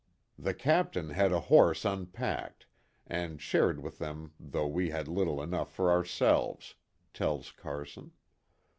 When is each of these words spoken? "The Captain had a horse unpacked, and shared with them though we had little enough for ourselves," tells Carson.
"The 0.49 0.55
Captain 0.55 1.11
had 1.11 1.31
a 1.31 1.41
horse 1.41 1.85
unpacked, 1.85 2.65
and 3.05 3.39
shared 3.39 3.83
with 3.83 3.99
them 3.99 4.33
though 4.39 4.65
we 4.65 4.89
had 4.89 5.07
little 5.07 5.43
enough 5.43 5.71
for 5.71 5.91
ourselves," 5.91 6.73
tells 7.13 7.51
Carson. 7.51 8.11